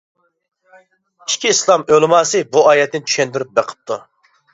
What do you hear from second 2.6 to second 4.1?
ئايەتنى چۈشەندۈرۈپ بېقىپتۇ.